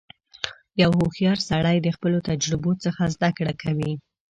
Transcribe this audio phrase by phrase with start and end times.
[0.81, 3.93] •یو هوښیار سړی د خپلو تجربو څخه زدهکړه کوي.